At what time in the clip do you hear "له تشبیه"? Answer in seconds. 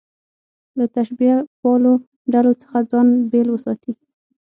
0.77-1.37